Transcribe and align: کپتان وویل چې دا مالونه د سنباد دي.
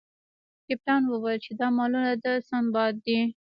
کپتان 0.67 1.01
وویل 1.07 1.39
چې 1.45 1.51
دا 1.59 1.67
مالونه 1.77 2.11
د 2.23 2.25
سنباد 2.47 2.93
دي. 3.05 3.19